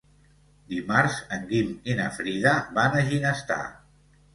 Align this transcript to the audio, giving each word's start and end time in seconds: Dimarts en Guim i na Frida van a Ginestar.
Dimarts 0.73 1.19
en 1.37 1.47
Guim 1.53 1.71
i 1.95 2.01
na 2.03 2.11
Frida 2.19 2.59
van 2.81 3.01
a 3.05 3.09
Ginestar. 3.15 3.65